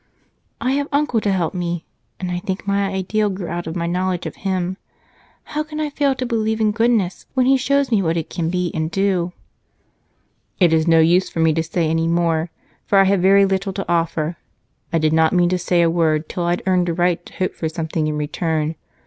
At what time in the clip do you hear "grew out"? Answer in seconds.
3.29-3.67